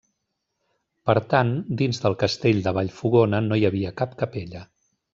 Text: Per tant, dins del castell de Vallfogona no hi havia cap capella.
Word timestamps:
Per 1.09 1.15
tant, 1.33 1.51
dins 1.83 2.01
del 2.05 2.17
castell 2.25 2.65
de 2.69 2.75
Vallfogona 2.81 3.43
no 3.51 3.61
hi 3.63 3.71
havia 3.73 3.97
cap 4.03 4.21
capella. 4.25 4.69